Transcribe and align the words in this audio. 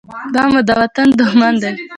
دا 0.35 0.43
مو 0.51 0.61
د 0.67 0.69
وطن 0.81 1.07
دښمن 1.19 1.53
دى. 1.61 1.71